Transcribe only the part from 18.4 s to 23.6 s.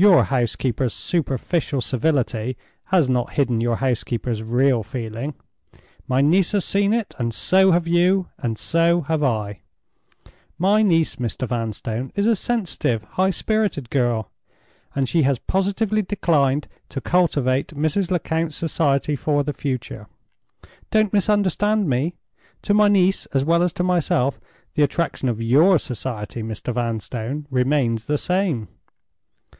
society for the future. Don't misunderstand me! To my niece as